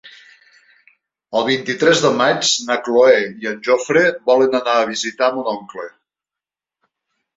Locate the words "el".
1.39-1.43